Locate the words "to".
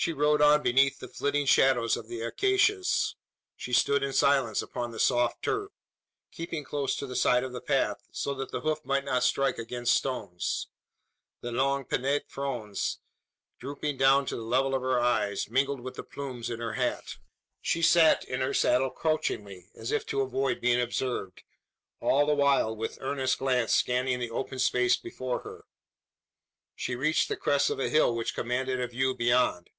6.96-7.06, 14.26-14.36, 20.06-20.20